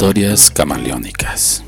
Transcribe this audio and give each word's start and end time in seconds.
Historias 0.00 0.50
camaleónicas. 0.50 1.62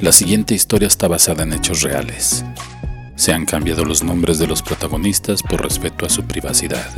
La 0.00 0.10
siguiente 0.10 0.54
historia 0.54 0.88
está 0.88 1.08
basada 1.08 1.42
en 1.42 1.52
hechos 1.52 1.82
reales. 1.82 2.42
Se 3.16 3.34
han 3.34 3.44
cambiado 3.44 3.84
los 3.84 4.02
nombres 4.02 4.38
de 4.38 4.46
los 4.46 4.62
protagonistas 4.62 5.42
por 5.42 5.62
respeto 5.62 6.06
a 6.06 6.08
su 6.08 6.24
privacidad. 6.24 6.88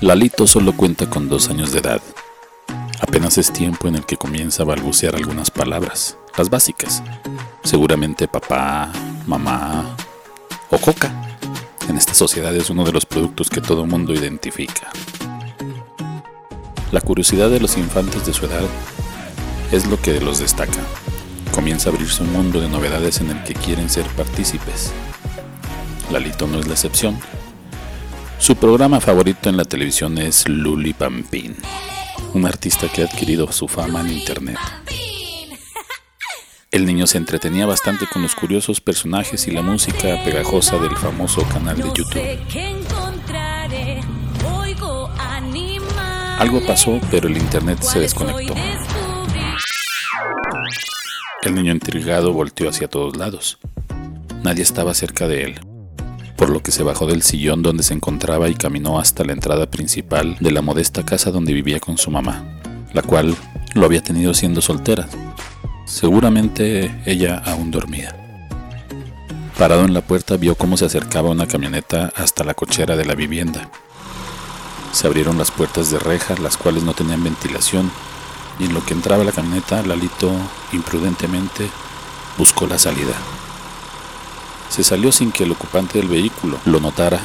Lalito 0.00 0.46
solo 0.46 0.74
cuenta 0.74 1.10
con 1.10 1.28
dos 1.28 1.50
años 1.50 1.72
de 1.72 1.80
edad. 1.80 2.00
Apenas 3.02 3.36
es 3.36 3.52
tiempo 3.52 3.86
en 3.86 3.96
el 3.96 4.06
que 4.06 4.16
comienza 4.16 4.62
a 4.62 4.66
balbucear 4.66 5.14
algunas 5.14 5.50
palabras, 5.50 6.16
las 6.38 6.48
básicas. 6.48 7.02
Seguramente 7.64 8.28
papá, 8.28 8.90
mamá 9.26 9.94
o 10.70 10.78
coca. 10.78 11.36
En 11.86 11.98
esta 11.98 12.14
sociedad 12.14 12.56
es 12.56 12.70
uno 12.70 12.84
de 12.84 12.92
los 12.92 13.04
productos 13.04 13.50
que 13.50 13.60
todo 13.60 13.84
mundo 13.84 14.14
identifica. 14.14 14.90
La 16.90 17.02
curiosidad 17.02 17.50
de 17.50 17.60
los 17.60 17.76
infantes 17.76 18.24
de 18.24 18.32
su 18.32 18.46
edad 18.46 18.64
es 19.72 19.86
lo 19.86 20.00
que 20.00 20.20
los 20.20 20.38
destaca. 20.38 20.80
Comienza 21.52 21.90
a 21.90 21.92
abrirse 21.92 22.22
un 22.22 22.32
mundo 22.32 22.62
de 22.62 22.68
novedades 22.68 23.20
en 23.20 23.30
el 23.30 23.44
que 23.44 23.52
quieren 23.52 23.90
ser 23.90 24.06
partícipes. 24.16 24.92
Lalito 26.10 26.46
no 26.46 26.60
es 26.60 26.66
la 26.66 26.72
excepción. 26.72 27.18
Su 28.38 28.56
programa 28.56 29.00
favorito 29.00 29.50
en 29.50 29.58
la 29.58 29.64
televisión 29.64 30.16
es 30.16 30.48
Luli 30.48 30.94
Pampín, 30.94 31.56
un 32.32 32.46
artista 32.46 32.88
que 32.88 33.02
ha 33.02 33.04
adquirido 33.04 33.52
su 33.52 33.68
fama 33.68 34.00
en 34.00 34.10
internet. 34.10 34.58
El 36.70 36.86
niño 36.86 37.06
se 37.06 37.18
entretenía 37.18 37.66
bastante 37.66 38.06
con 38.06 38.22
los 38.22 38.34
curiosos 38.34 38.80
personajes 38.80 39.46
y 39.46 39.50
la 39.50 39.62
música 39.62 40.22
pegajosa 40.24 40.78
del 40.78 40.96
famoso 40.96 41.42
canal 41.48 41.76
de 41.76 41.88
YouTube. 41.94 42.77
Algo 46.38 46.64
pasó, 46.64 47.00
pero 47.10 47.26
el 47.26 47.36
internet 47.36 47.82
se 47.82 47.98
desconectó. 47.98 48.54
El 51.42 51.54
niño 51.54 51.72
intrigado 51.72 52.32
volteó 52.32 52.68
hacia 52.68 52.88
todos 52.88 53.16
lados. 53.16 53.58
Nadie 54.44 54.62
estaba 54.62 54.94
cerca 54.94 55.26
de 55.26 55.42
él, 55.42 55.60
por 56.36 56.50
lo 56.50 56.62
que 56.62 56.70
se 56.70 56.84
bajó 56.84 57.06
del 57.06 57.22
sillón 57.22 57.62
donde 57.62 57.82
se 57.82 57.94
encontraba 57.94 58.48
y 58.48 58.54
caminó 58.54 59.00
hasta 59.00 59.24
la 59.24 59.32
entrada 59.32 59.68
principal 59.68 60.36
de 60.38 60.52
la 60.52 60.62
modesta 60.62 61.04
casa 61.04 61.32
donde 61.32 61.52
vivía 61.52 61.80
con 61.80 61.98
su 61.98 62.12
mamá, 62.12 62.60
la 62.92 63.02
cual 63.02 63.34
lo 63.74 63.86
había 63.86 64.02
tenido 64.02 64.32
siendo 64.32 64.60
soltera. 64.60 65.08
Seguramente 65.86 67.02
ella 67.04 67.42
aún 67.44 67.72
dormía. 67.72 68.14
Parado 69.58 69.84
en 69.84 69.92
la 69.92 70.02
puerta 70.02 70.36
vio 70.36 70.54
cómo 70.54 70.76
se 70.76 70.84
acercaba 70.84 71.30
una 71.30 71.48
camioneta 71.48 72.12
hasta 72.14 72.44
la 72.44 72.54
cochera 72.54 72.94
de 72.94 73.04
la 73.04 73.16
vivienda. 73.16 73.68
Se 74.92 75.06
abrieron 75.06 75.36
las 75.38 75.50
puertas 75.50 75.90
de 75.90 75.98
reja, 75.98 76.34
las 76.36 76.56
cuales 76.56 76.82
no 76.82 76.94
tenían 76.94 77.22
ventilación, 77.22 77.90
y 78.58 78.64
en 78.64 78.74
lo 78.74 78.84
que 78.84 78.94
entraba 78.94 79.22
la 79.22 79.32
camioneta, 79.32 79.82
Lalito 79.82 80.32
imprudentemente 80.72 81.68
buscó 82.36 82.66
la 82.66 82.78
salida. 82.78 83.14
Se 84.70 84.82
salió 84.82 85.12
sin 85.12 85.30
que 85.30 85.44
el 85.44 85.52
ocupante 85.52 85.98
del 85.98 86.08
vehículo 86.08 86.58
lo 86.64 86.80
notara, 86.80 87.20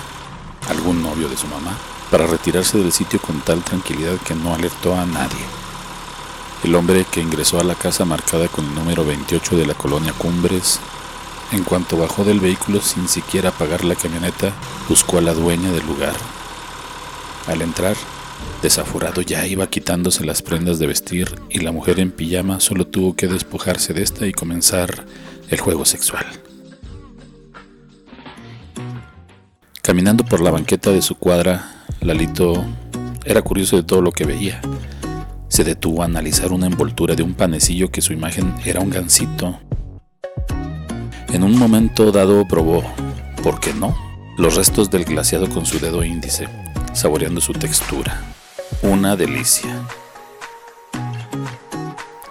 algún 0.69 1.01
novio 1.01 1.29
de 1.29 1.37
su 1.37 1.47
mamá, 1.47 1.71
para 2.11 2.27
retirarse 2.27 2.77
del 2.77 2.91
sitio 2.91 3.19
con 3.19 3.39
tal 3.41 3.63
tranquilidad 3.63 4.17
que 4.17 4.35
no 4.35 4.53
alertó 4.53 4.95
a 4.95 5.05
nadie. 5.05 5.43
El 6.63 6.75
hombre 6.75 7.05
que 7.09 7.21
ingresó 7.21 7.59
a 7.59 7.63
la 7.63 7.75
casa 7.75 8.05
marcada 8.05 8.47
con 8.47 8.65
el 8.65 8.75
número 8.75 9.05
28 9.05 9.57
de 9.57 9.65
la 9.65 9.73
colonia 9.73 10.13
Cumbres, 10.13 10.79
en 11.51 11.63
cuanto 11.63 11.97
bajó 11.97 12.23
del 12.23 12.39
vehículo 12.39 12.81
sin 12.81 13.07
siquiera 13.07 13.49
apagar 13.49 13.83
la 13.83 13.95
camioneta, 13.95 14.53
buscó 14.87 15.17
a 15.17 15.21
la 15.21 15.33
dueña 15.33 15.71
del 15.71 15.85
lugar 15.85 16.13
al 17.47 17.61
entrar, 17.61 17.95
desaforado 18.61 19.21
ya 19.21 19.45
iba 19.45 19.67
quitándose 19.67 20.25
las 20.25 20.41
prendas 20.41 20.79
de 20.79 20.87
vestir 20.87 21.35
y 21.49 21.59
la 21.59 21.71
mujer 21.71 21.99
en 21.99 22.11
pijama 22.11 22.59
solo 22.59 22.87
tuvo 22.87 23.15
que 23.15 23.27
despojarse 23.27 23.93
de 23.93 24.03
esta 24.03 24.25
y 24.25 24.31
comenzar 24.31 25.05
el 25.49 25.59
juego 25.59 25.85
sexual. 25.85 26.25
Caminando 29.81 30.23
por 30.23 30.39
la 30.39 30.51
banqueta 30.51 30.91
de 30.91 31.01
su 31.01 31.15
cuadra, 31.15 31.83
Lalito 31.99 32.65
era 33.25 33.41
curioso 33.41 33.75
de 33.75 33.83
todo 33.83 34.01
lo 34.01 34.11
que 34.11 34.25
veía. 34.25 34.61
Se 35.49 35.63
detuvo 35.63 36.01
a 36.01 36.05
analizar 36.05 36.53
una 36.53 36.67
envoltura 36.67 37.15
de 37.15 37.23
un 37.23 37.33
panecillo 37.33 37.91
que 37.91 38.01
su 38.01 38.13
imagen 38.13 38.55
era 38.65 38.79
un 38.79 38.89
gansito. 38.89 39.59
En 41.31 41.43
un 41.43 41.57
momento 41.57 42.11
dado 42.11 42.47
probó, 42.47 42.83
¿por 43.43 43.59
qué 43.59 43.73
no?, 43.73 43.95
los 44.37 44.55
restos 44.55 44.89
del 44.89 45.03
glaciado 45.03 45.49
con 45.49 45.65
su 45.65 45.79
dedo 45.79 46.03
índice 46.03 46.47
saboreando 46.93 47.41
su 47.41 47.53
textura. 47.53 48.21
Una 48.81 49.15
delicia. 49.15 49.81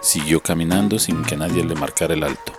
Siguió 0.01 0.41
caminando 0.41 0.99
sin 0.99 1.23
que 1.25 1.37
nadie 1.37 1.65
le 1.65 1.75
marcara 1.75 2.15
el 2.15 2.23
alto. 2.23 2.53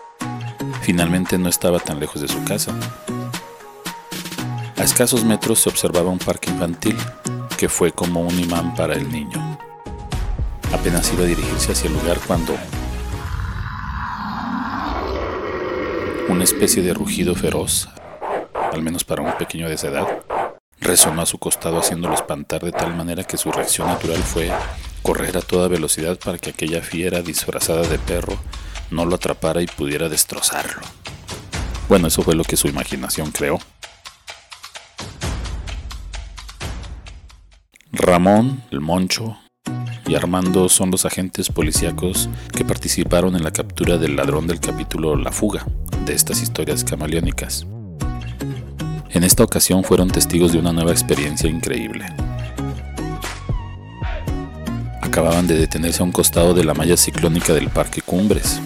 Finalmente 0.82 1.38
no 1.38 1.50
estaba 1.50 1.80
tan 1.80 2.00
lejos 2.00 2.22
de 2.22 2.28
su 2.28 2.44
casa. 2.44 2.74
A 4.78 4.84
escasos 4.84 5.24
metros 5.24 5.60
se 5.60 5.70
observaba 5.70 6.10
un 6.10 6.20
parque 6.20 6.50
infantil 6.50 6.98
que 7.58 7.70
fue 7.70 7.92
como 7.92 8.22
un 8.22 8.38
imán 8.38 8.76
para 8.76 8.96
el 8.96 9.10
niño. 9.10 9.58
Apenas 10.74 11.12
iba 11.14 11.24
a 11.24 11.28
dirigirse 11.28 11.72
hacia 11.72 11.88
el 11.88 11.94
lugar 11.94 12.20
cuando 12.28 12.58
una 16.28 16.44
especie 16.44 16.82
de 16.82 16.94
rugido 16.94 17.36
feroz, 17.36 17.88
al 18.74 18.82
menos 18.82 19.04
para 19.04 19.22
un 19.22 19.38
pequeño 19.38 19.70
de 19.70 19.76
esa 19.76 19.88
edad, 19.88 20.08
resonó 20.84 21.22
a 21.22 21.26
su 21.26 21.38
costado 21.38 21.80
haciéndolo 21.80 22.14
espantar 22.14 22.64
de 22.64 22.72
tal 22.72 22.96
manera 22.96 23.24
que 23.24 23.38
su 23.38 23.52
reacción 23.52 23.88
natural 23.88 24.22
fue 24.22 24.52
correr 25.02 25.38
a 25.38 25.42
toda 25.42 25.68
velocidad 25.68 26.18
para 26.20 26.38
que 26.38 26.52
aquella 26.52 26.82
fiera 26.82 27.22
disfrazada 27.22 27.88
de 27.88 28.00
perro 28.00 28.38
no 28.92 29.06
lo 29.06 29.16
atrapara 29.16 29.62
y 29.62 29.68
pudiera 29.68 30.10
destrozarlo. 30.10 30.82
Bueno, 31.90 32.08
eso 32.08 32.22
fue 32.22 32.36
lo 32.36 32.44
que 32.44 32.58
su 32.58 32.68
imaginación 32.68 33.32
creó. 33.32 33.60
Ramón, 37.92 38.64
el 38.72 38.80
Moncho 38.80 39.38
y 40.08 40.16
Armando 40.16 40.68
son 40.70 40.92
los 40.92 41.06
agentes 41.06 41.50
policíacos 41.50 42.30
que 42.56 42.66
participaron 42.66 43.36
en 43.36 43.44
la 43.44 43.52
captura 43.52 43.98
del 43.98 44.16
ladrón 44.16 44.48
del 44.48 44.60
capítulo 44.60 45.16
La 45.16 45.32
fuga 45.32 45.66
de 46.06 46.14
estas 46.14 46.42
historias 46.42 46.84
camaleónicas. 46.84 47.66
En 49.14 49.24
esta 49.24 49.44
ocasión 49.44 49.84
fueron 49.84 50.10
testigos 50.10 50.54
de 50.54 50.58
una 50.58 50.74
nueva 50.74 50.92
experiencia 50.92 51.48
increíble. 51.48 52.04
Acababan 55.04 55.46
de 55.46 55.56
detenerse 55.56 56.02
a 56.02 56.06
un 56.06 56.12
costado 56.12 56.56
de 56.56 56.64
la 56.64 56.74
malla 56.74 56.98
ciclónica 56.98 57.54
del 57.54 57.70
Parque 57.70 58.02
Cumbres. 58.02 58.60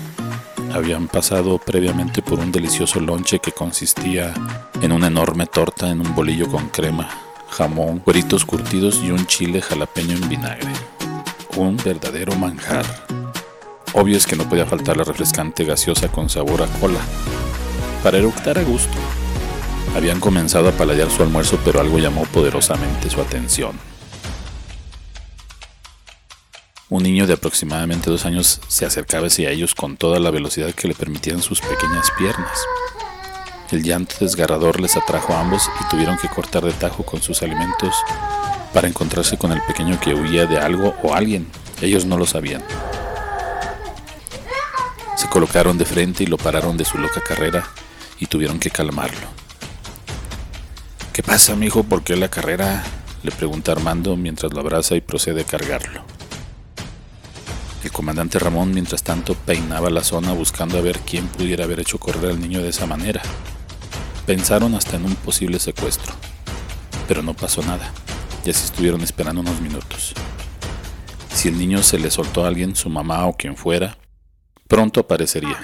Habían 0.73 1.09
pasado 1.09 1.57
previamente 1.57 2.21
por 2.21 2.39
un 2.39 2.53
delicioso 2.53 3.01
lonche 3.01 3.39
que 3.39 3.51
consistía 3.51 4.33
en 4.81 4.93
una 4.93 5.07
enorme 5.07 5.47
torta 5.47 5.89
en 5.89 5.99
un 5.99 6.15
bolillo 6.15 6.47
con 6.47 6.69
crema, 6.69 7.09
jamón, 7.49 7.99
cueritos 7.99 8.45
curtidos 8.45 9.01
y 9.03 9.11
un 9.11 9.27
chile 9.27 9.61
jalapeño 9.61 10.15
en 10.15 10.29
vinagre. 10.29 10.71
Un 11.57 11.75
verdadero 11.75 12.33
manjar. 12.37 12.85
Obvio 13.91 14.15
es 14.15 14.25
que 14.25 14.37
no 14.37 14.47
podía 14.47 14.65
faltar 14.65 14.95
la 14.95 15.03
refrescante 15.03 15.65
gaseosa 15.65 16.07
con 16.07 16.29
sabor 16.29 16.63
a 16.63 16.67
cola, 16.79 17.01
para 18.01 18.17
eructar 18.17 18.57
a 18.57 18.63
gusto. 18.63 18.97
Habían 19.95 20.19
comenzado 20.19 20.69
a 20.69 20.71
paladear 20.71 21.09
su 21.09 21.23
almuerzo, 21.23 21.59
pero 21.63 21.81
algo 21.81 21.97
llamó 21.99 22.23
poderosamente 22.25 23.09
su 23.09 23.21
atención. 23.21 23.79
Un 26.89 27.03
niño 27.03 27.27
de 27.27 27.33
aproximadamente 27.33 28.09
dos 28.09 28.25
años 28.25 28.61
se 28.69 28.85
acercaba 28.85 29.27
hacia 29.27 29.49
ellos 29.49 29.75
con 29.75 29.97
toda 29.97 30.19
la 30.19 30.31
velocidad 30.31 30.73
que 30.73 30.87
le 30.87 30.95
permitían 30.95 31.41
sus 31.41 31.59
pequeñas 31.59 32.11
piernas. 32.17 32.57
El 33.71 33.83
llanto 33.83 34.15
desgarrador 34.21 34.79
les 34.79 34.95
atrajo 34.95 35.33
a 35.33 35.41
ambos 35.41 35.69
y 35.81 35.89
tuvieron 35.89 36.17
que 36.17 36.29
cortar 36.29 36.63
de 36.63 36.71
tajo 36.71 37.03
con 37.03 37.21
sus 37.21 37.41
alimentos 37.41 37.93
para 38.73 38.87
encontrarse 38.87 39.37
con 39.37 39.51
el 39.51 39.61
pequeño 39.63 39.99
que 39.99 40.13
huía 40.13 40.45
de 40.45 40.59
algo 40.59 40.95
o 41.03 41.13
alguien. 41.13 41.47
Ellos 41.81 42.05
no 42.05 42.17
lo 42.17 42.25
sabían. 42.25 42.63
Se 45.17 45.27
colocaron 45.27 45.77
de 45.77 45.83
frente 45.83 46.23
y 46.23 46.27
lo 46.27 46.37
pararon 46.37 46.77
de 46.77 46.85
su 46.85 46.97
loca 46.97 47.21
carrera 47.21 47.67
y 48.17 48.27
tuvieron 48.27 48.59
que 48.59 48.69
calmarlo. 48.69 49.27
¿Qué 51.17 51.23
pasa, 51.23 51.55
mijo? 51.55 51.81
¿Por 51.83 52.03
qué 52.03 52.15
la 52.15 52.29
carrera? 52.29 52.83
Le 53.23 53.31
pregunta 53.31 53.71
Armando 53.71 54.15
mientras 54.15 54.53
lo 54.53 54.59
abraza 54.59 54.95
y 54.95 55.01
procede 55.01 55.41
a 55.41 55.45
cargarlo. 55.45 56.03
El 57.83 57.91
comandante 57.91 58.37
Ramón, 58.37 58.71
mientras 58.71 59.01
tanto, 59.01 59.33
peinaba 59.33 59.89
la 59.89 60.03
zona 60.03 60.33
buscando 60.33 60.77
a 60.77 60.81
ver 60.81 60.99
quién 60.99 61.25
pudiera 61.25 61.63
haber 61.63 61.79
hecho 61.79 61.97
correr 61.97 62.29
al 62.29 62.39
niño 62.39 62.61
de 62.61 62.69
esa 62.69 62.85
manera. 62.85 63.23
Pensaron 64.27 64.75
hasta 64.75 64.97
en 64.97 65.05
un 65.05 65.15
posible 65.15 65.57
secuestro, 65.57 66.13
pero 67.07 67.23
no 67.23 67.33
pasó 67.33 67.63
nada, 67.63 67.91
y 68.45 68.51
así 68.51 68.65
estuvieron 68.65 69.01
esperando 69.01 69.41
unos 69.41 69.59
minutos. 69.59 70.13
Si 71.33 71.47
el 71.47 71.57
niño 71.57 71.81
se 71.81 71.97
le 71.97 72.11
soltó 72.11 72.45
a 72.45 72.47
alguien, 72.47 72.75
su 72.75 72.91
mamá 72.91 73.25
o 73.25 73.33
quien 73.33 73.57
fuera, 73.57 73.97
pronto 74.67 74.99
aparecería. 74.99 75.57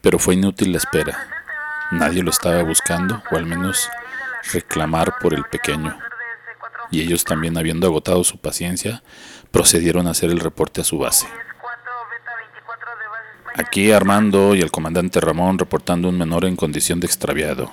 Pero 0.00 0.20
fue 0.20 0.34
inútil 0.34 0.70
la 0.70 0.78
espera. 0.78 1.39
Nadie 1.90 2.22
lo 2.22 2.30
estaba 2.30 2.62
buscando, 2.62 3.22
o 3.30 3.36
al 3.36 3.46
menos 3.46 3.88
reclamar 4.52 5.14
por 5.20 5.34
el 5.34 5.44
pequeño. 5.44 5.98
y 6.92 7.00
ellos 7.02 7.22
también 7.24 7.56
habiendo 7.56 7.86
agotado 7.86 8.24
su 8.24 8.38
paciencia, 8.38 9.04
procedieron 9.52 10.08
a 10.08 10.10
hacer 10.10 10.30
el 10.30 10.40
reporte 10.40 10.80
a 10.80 10.84
su 10.84 10.98
base. 10.98 11.28
Aquí 13.54 13.92
Armando 13.92 14.56
y 14.56 14.60
el 14.60 14.72
comandante 14.72 15.20
Ramón 15.20 15.58
reportando 15.58 16.08
un 16.08 16.18
menor 16.18 16.44
en 16.46 16.56
condición 16.56 16.98
de 16.98 17.06
extraviado. 17.06 17.70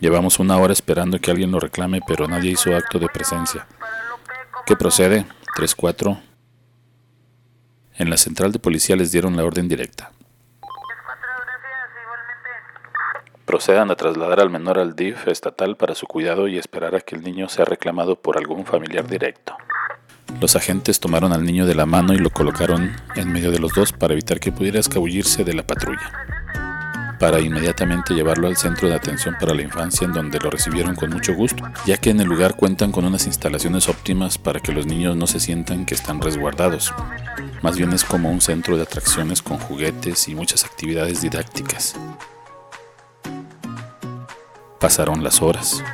Llevamos 0.00 0.38
una 0.38 0.56
hora 0.56 0.72
esperando 0.72 1.20
que 1.20 1.30
alguien 1.30 1.50
lo 1.50 1.60
reclame, 1.60 2.00
pero 2.06 2.28
nadie 2.28 2.52
hizo 2.52 2.74
acto 2.74 2.98
de 2.98 3.08
presencia. 3.08 3.66
¿Qué 4.64 4.74
procede? 4.76 5.26
3-4. 5.56 6.20
En 7.96 8.08
la 8.08 8.16
central 8.16 8.52
de 8.52 8.58
policía 8.58 8.96
les 8.96 9.12
dieron 9.12 9.36
la 9.36 9.44
orden 9.44 9.68
directa. 9.68 10.12
Procedan 13.50 13.90
a 13.90 13.96
trasladar 13.96 14.38
al 14.38 14.48
menor 14.48 14.78
al 14.78 14.94
DIF 14.94 15.26
estatal 15.26 15.76
para 15.76 15.96
su 15.96 16.06
cuidado 16.06 16.46
y 16.46 16.56
esperar 16.56 16.94
a 16.94 17.00
que 17.00 17.16
el 17.16 17.24
niño 17.24 17.48
sea 17.48 17.64
reclamado 17.64 18.14
por 18.14 18.38
algún 18.38 18.64
familiar 18.64 19.08
directo. 19.08 19.56
Los 20.40 20.54
agentes 20.54 21.00
tomaron 21.00 21.32
al 21.32 21.44
niño 21.44 21.66
de 21.66 21.74
la 21.74 21.84
mano 21.84 22.12
y 22.12 22.18
lo 22.18 22.30
colocaron 22.30 22.92
en 23.16 23.32
medio 23.32 23.50
de 23.50 23.58
los 23.58 23.72
dos 23.72 23.92
para 23.92 24.12
evitar 24.12 24.38
que 24.38 24.52
pudiera 24.52 24.78
escabullirse 24.78 25.42
de 25.42 25.54
la 25.54 25.66
patrulla, 25.66 26.12
para 27.18 27.40
inmediatamente 27.40 28.14
llevarlo 28.14 28.46
al 28.46 28.56
centro 28.56 28.88
de 28.88 28.94
atención 28.94 29.34
para 29.40 29.52
la 29.52 29.62
infancia 29.62 30.04
en 30.04 30.12
donde 30.12 30.38
lo 30.38 30.48
recibieron 30.48 30.94
con 30.94 31.10
mucho 31.10 31.34
gusto, 31.34 31.64
ya 31.86 31.96
que 31.96 32.10
en 32.10 32.20
el 32.20 32.28
lugar 32.28 32.54
cuentan 32.54 32.92
con 32.92 33.04
unas 33.04 33.26
instalaciones 33.26 33.88
óptimas 33.88 34.38
para 34.38 34.60
que 34.60 34.70
los 34.70 34.86
niños 34.86 35.16
no 35.16 35.26
se 35.26 35.40
sientan 35.40 35.86
que 35.86 35.94
están 35.94 36.20
resguardados. 36.20 36.94
Más 37.62 37.76
bien 37.76 37.92
es 37.94 38.04
como 38.04 38.30
un 38.30 38.42
centro 38.42 38.76
de 38.76 38.84
atracciones 38.84 39.42
con 39.42 39.58
juguetes 39.58 40.28
y 40.28 40.36
muchas 40.36 40.64
actividades 40.64 41.20
didácticas. 41.20 41.96
Pasaron 44.80 45.22
las 45.22 45.42
horas. 45.42 45.84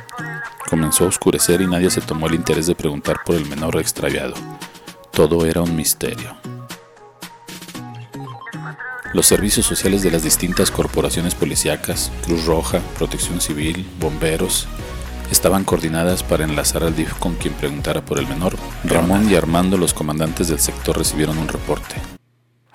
Comenzó 0.69 1.03
a 1.03 1.07
oscurecer 1.07 1.59
y 1.59 1.67
nadie 1.67 1.89
se 1.89 1.99
tomó 1.99 2.27
el 2.27 2.35
interés 2.35 2.67
de 2.67 2.75
preguntar 2.75 3.17
por 3.25 3.35
el 3.35 3.45
menor 3.45 3.75
extraviado. 3.75 4.33
Todo 5.11 5.45
era 5.45 5.61
un 5.61 5.75
misterio. 5.75 6.37
Los 9.13 9.25
servicios 9.25 9.65
sociales 9.65 10.03
de 10.03 10.11
las 10.11 10.23
distintas 10.23 10.71
corporaciones 10.71 11.35
policíacas, 11.35 12.13
Cruz 12.23 12.45
Roja, 12.45 12.79
Protección 12.97 13.41
Civil, 13.41 13.85
bomberos, 13.99 14.67
estaban 15.31 15.65
coordinadas 15.65 16.23
para 16.23 16.45
enlazar 16.45 16.83
al 16.83 16.95
DIF 16.95 17.13
con 17.15 17.35
quien 17.35 17.53
preguntara 17.55 18.05
por 18.05 18.19
el 18.19 18.27
menor. 18.27 18.55
Ramón 18.85 19.29
y 19.29 19.35
Armando, 19.35 19.77
los 19.77 19.93
comandantes 19.93 20.47
del 20.47 20.59
sector, 20.59 20.97
recibieron 20.97 21.37
un 21.37 21.49
reporte. 21.49 22.16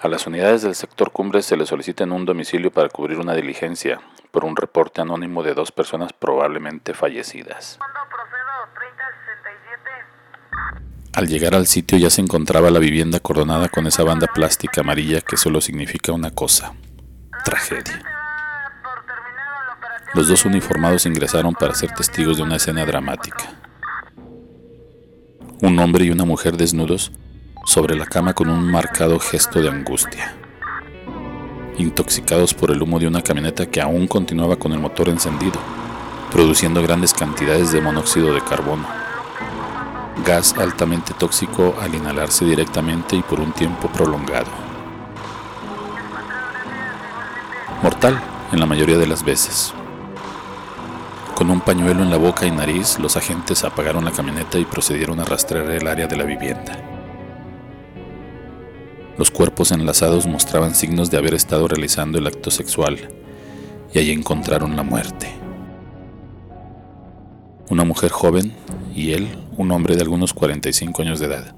A 0.03 0.09
las 0.09 0.27
unidades 0.27 0.63
del 0.63 0.75
sector 0.75 1.13
Cumbres 1.13 1.47
se 1.47 1.57
les 1.57 1.69
solicita 1.69 2.03
un 2.03 2.25
domicilio 2.25 2.73
para 2.73 2.89
cubrir 2.89 3.21
una 3.21 3.35
diligencia, 3.35 4.01
por 4.33 4.45
un 4.45 4.57
reporte 4.57 5.01
anónimo 5.01 5.45
de 5.45 5.55
dos 5.55 5.71
personas 5.71 6.13
probablemente 6.13 6.93
fallecidas. 6.93 7.79
Al 11.13 11.29
llegar 11.29 11.55
al 11.55 11.69
sitio 11.69 11.99
ya 11.99 12.11
se 12.11 12.21
encontraba 12.21 12.73
la 12.73 12.81
vivienda 12.81 13.21
cordonada 13.21 13.69
con 13.69 13.87
esa 13.87 14.03
banda 14.03 14.27
plástica 14.27 14.81
amarilla 14.81 15.21
que 15.21 15.37
solo 15.37 15.61
significa 15.61 16.11
una 16.11 16.33
cosa, 16.33 16.75
tragedia. 17.45 18.03
Los 20.15 20.27
dos 20.27 20.45
uniformados 20.45 21.07
ingresaron 21.07 21.55
para 21.55 21.77
ser 21.77 21.93
testigos 21.93 22.39
de 22.39 22.43
una 22.43 22.57
escena 22.57 22.85
dramática. 22.85 23.55
Un 25.61 25.79
hombre 25.79 26.07
y 26.07 26.11
una 26.11 26.25
mujer 26.25 26.57
desnudos 26.57 27.13
sobre 27.65 27.97
la 27.97 28.07
cama 28.07 28.35
con 28.35 28.49
un 28.49 28.71
marcado 28.71 29.19
gesto 29.19 29.61
de 29.61 29.69
angustia 29.69 30.35
intoxicados 31.79 32.55
por 32.55 32.71
el 32.71 32.83
humo 32.83 32.99
de 32.99 33.07
una 33.07 33.23
camioneta 33.23 33.67
que 33.67 33.81
aún 33.81 34.07
continuaba 34.07 34.57
con 34.57 34.73
el 34.73 34.81
motor 34.81 35.09
encendido, 35.09 35.59
produciendo 36.31 36.83
grandes 36.83 37.13
cantidades 37.13 37.73
de 37.73 37.81
monóxido 37.81 38.33
de 38.35 38.41
carbono, 38.43 38.87
gas 40.25 40.55
altamente 40.59 41.15
tóxico 41.15 41.75
al 41.81 41.95
inhalarse 41.95 42.45
directamente 42.45 43.17
y 43.17 43.23
por 43.23 43.41
un 43.41 43.53
tiempo 43.53 43.89
prolongado. 43.89 44.51
Mortal 47.83 48.21
en 48.53 48.61
la 48.61 48.67
mayoría 48.67 48.99
de 48.99 49.07
las 49.07 49.25
veces. 49.25 49.73
Con 51.35 51.51
un 51.51 51.61
pañuelo 51.61 52.03
en 52.03 52.11
la 52.11 52.19
boca 52.19 52.47
y 52.47 52.51
nariz, 52.51 52.99
los 52.99 53.17
agentes 53.17 53.65
apagaron 53.65 54.05
la 54.05 54.13
camioneta 54.13 54.59
y 54.59 54.65
procedieron 54.65 55.19
a 55.19 55.25
rastrear 55.25 55.69
el 55.71 55.89
área 55.89 56.07
de 56.07 56.17
la 56.17 56.25
vivienda. 56.25 56.92
Los 59.19 59.31
cuerpos 59.31 59.73
enlazados 59.73 60.27
mostraban 60.27 60.75
signos 60.75 61.11
de 61.11 61.19
haber 61.19 61.35
estado 61.35 61.69
realizando 61.69 62.19
el 62.19 62.27
acto 62.27 62.51
sexual 62.51 62.99
y 63.93 63.99
allí 63.99 64.11
encontraron 64.11 64.75
la 64.75 64.83
muerte. 64.83 65.29
Una 67.69 67.85
mujer 67.85 68.11
joven 68.11 68.53
y 68.95 69.13
él, 69.13 69.29
un 69.57 69.71
hombre 69.71 69.97
de 69.97 70.03
algunos 70.03 70.33
45 70.33 71.03
años 71.03 71.21
de 71.21 71.27
edad. 71.27 71.55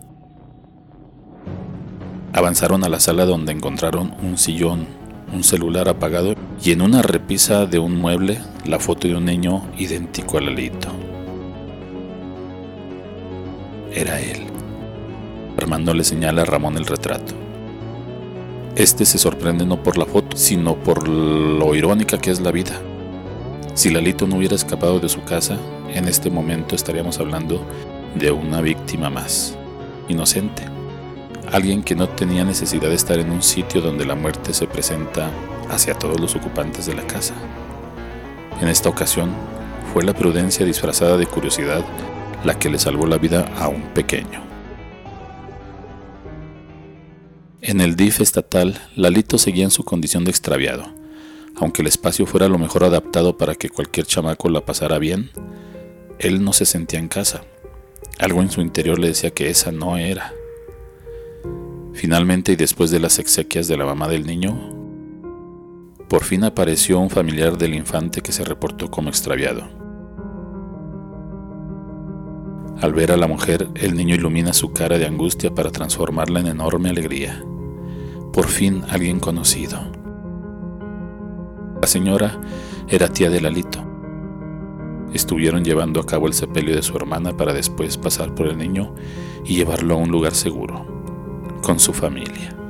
Avanzaron 2.33 2.83
a 2.83 2.89
la 2.89 2.99
sala 2.99 3.25
donde 3.25 3.53
encontraron 3.53 4.15
un 4.21 4.37
sillón, 4.37 4.87
un 5.33 5.45
celular 5.45 5.89
apagado 5.89 6.35
y 6.63 6.73
en 6.73 6.83
una 6.83 7.03
repisa 7.03 7.67
de 7.67 7.79
un 7.79 7.97
mueble 7.97 8.41
la 8.65 8.81
foto 8.81 9.07
de 9.07 9.15
un 9.15 9.27
niño 9.27 9.63
idéntico 9.79 10.39
al 10.39 10.49
alito. 10.49 10.89
Era 13.93 14.21
él. 14.21 14.43
Armando 15.57 15.95
le 15.95 16.03
señala 16.03 16.43
a 16.43 16.45
Ramón 16.45 16.77
el 16.77 16.87
retrato. 16.87 17.44
Este 18.77 19.05
se 19.05 19.19
sorprende 19.19 19.65
no 19.65 19.81
por 19.81 19.97
la 19.97 20.05
foto, 20.05 20.37
sino 20.37 20.75
por 20.75 21.07
lo 21.07 21.77
irónica 21.77 22.19
que 22.19 22.33
es 22.33 22.41
la 22.41 22.51
vida. 22.51 22.81
Si 23.75 23.89
Lalito 23.91 24.27
no 24.27 24.37
hubiera 24.37 24.57
escapado 24.57 24.99
de 24.99 25.09
su 25.09 25.23
casa, 25.23 25.59
en 25.93 26.09
este 26.09 26.29
momento 26.29 26.75
estaríamos 26.75 27.21
hablando 27.21 27.65
de 28.17 28.33
una 28.33 28.61
víctima 28.61 29.11
más, 29.11 29.57
inocente. 30.09 30.65
Alguien 31.53 31.85
que 31.85 31.95
no 31.95 32.09
tenía 32.09 32.45
necesidad 32.45 32.89
de 32.89 32.97
estar 32.97 33.21
en 33.21 33.31
un 33.31 33.45
sitio 33.45 33.81
donde 33.81 34.05
la 34.05 34.17
muerte 34.17 34.53
se 34.53 34.67
presenta 34.67 35.31
hacia 35.71 35.95
todos 35.95 36.19
los 36.19 36.35
ocupantes 36.35 36.87
de 36.87 36.95
la 36.95 37.07
casa. 37.07 37.35
En 38.61 38.67
esta 38.67 38.89
ocasión, 38.89 39.31
fue 39.93 40.03
la 40.03 40.15
prudencia 40.15 40.67
disfrazada 40.67 41.17
de 41.17 41.27
curiosidad 41.27 41.85
la 42.43 42.59
que 42.59 42.69
le 42.69 42.81
salvó 42.81 43.07
la 43.07 43.19
vida 43.19 43.47
a 43.57 43.69
un 43.69 43.83
pequeño. 43.95 44.54
En 47.75 47.81
el 47.81 47.97
DIF 47.97 48.21
estatal, 48.21 48.81
Lalito 48.95 49.37
seguía 49.37 49.65
en 49.65 49.73
su 49.73 49.83
condición 49.83 50.25
de 50.25 50.31
extraviado. 50.31 50.85
Aunque 51.57 51.83
el 51.83 51.89
espacio 51.89 52.25
fuera 52.25 52.47
lo 52.47 52.57
mejor 52.57 52.85
adaptado 52.85 53.37
para 53.37 53.57
que 53.57 53.69
cualquier 53.69 54.07
chamaco 54.07 54.49
la 54.49 54.65
pasara 54.65 55.01
bien, 55.01 55.33
él 56.21 56.45
no 56.45 56.53
se 56.53 56.67
sentía 56.67 57.01
en 57.01 57.09
casa. 57.09 57.43
Algo 58.21 58.43
en 58.43 58.51
su 58.53 58.61
interior 58.61 59.01
le 59.01 59.09
decía 59.09 59.33
que 59.33 59.51
esa 59.51 59.73
no 59.73 59.97
era. 59.97 60.33
Finalmente, 61.95 62.53
y 62.53 62.57
después 62.57 62.93
de 62.93 63.01
las 63.01 63.19
exequias 63.19 63.67
de 63.67 63.77
la 63.77 63.87
mamá 63.87 64.07
del 64.07 64.25
niño, 64.25 64.57
por 66.09 66.23
fin 66.23 66.45
apareció 66.45 67.01
un 67.01 67.11
familiar 67.11 67.59
del 67.59 67.75
infante 67.75 68.21
que 68.21 68.31
se 68.31 68.45
reportó 68.45 68.89
como 68.89 69.09
extraviado. 69.09 69.69
Al 72.81 72.93
ver 72.93 73.11
a 73.11 73.17
la 73.17 73.27
mujer, 73.27 73.67
el 73.75 73.97
niño 73.97 74.15
ilumina 74.15 74.53
su 74.53 74.73
cara 74.73 74.97
de 74.97 75.07
angustia 75.07 75.53
para 75.53 75.73
transformarla 75.73 76.39
en 76.39 76.47
enorme 76.47 76.91
alegría 76.91 77.45
por 78.35 78.49
fin 78.49 78.83
alguien 78.91 79.21
conocido. 79.21 79.79
La 81.81 81.87
señora 81.87 82.41
era 82.89 83.09
tía 83.09 83.31
de 83.31 83.41
Lalito. 83.41 83.85
Estuvieron 85.13 85.65
llevando 85.65 86.01
a 86.01 86.07
cabo 86.07 86.27
el 86.27 86.35
sepelio 86.35 86.75
de 86.75 86.83
su 86.83 86.97
hermana 86.97 87.37
para 87.37 87.53
después 87.53 87.97
pasar 87.97 88.35
por 88.35 88.49
el 88.49 88.59
niño 88.59 88.93
y 89.45 89.55
llevarlo 89.55 89.95
a 89.95 89.99
un 89.99 90.11
lugar 90.11 90.35
seguro, 90.35 90.85
con 91.63 91.79
su 91.79 91.93
familia. 91.93 92.64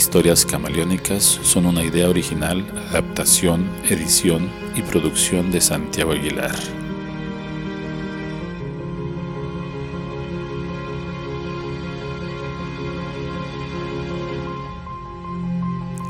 Historias 0.00 0.46
camaleónicas 0.46 1.22
son 1.22 1.66
una 1.66 1.84
idea 1.84 2.08
original, 2.08 2.64
adaptación, 2.88 3.68
edición 3.84 4.48
y 4.74 4.80
producción 4.80 5.50
de 5.50 5.60
Santiago 5.60 6.12
Aguilar. 6.12 6.56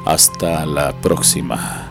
Hasta 0.06 0.64
la 0.66 0.92
próxima. 1.00 1.89